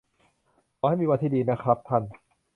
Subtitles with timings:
[0.77, 2.03] ขอให้มีวันที่ดีนะครับท่าน